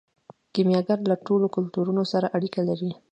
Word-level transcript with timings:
کیمیاګر 0.53 0.99
له 1.09 1.15
ټولو 1.27 1.45
کلتورونو 1.55 2.03
سره 2.11 2.31
اړیکه 2.37 2.61
لري. 2.69 2.91